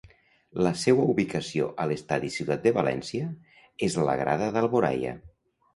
[0.67, 3.31] La seua ubicació a l'Estadi Ciutat de València
[3.91, 5.19] és a la grada d'Alboraia.